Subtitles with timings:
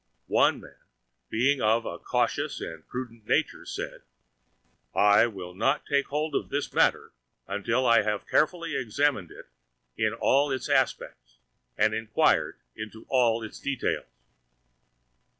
[0.25, 0.73] One Man,
[1.29, 4.01] being of a Cautious and Prudent Nature, said:
[4.95, 7.11] "I will not Take Hold of this Matter
[7.47, 9.45] until I have Carefully Examined it
[9.95, 11.37] in All its Aspects
[11.77, 14.07] and Inquired into All its Details."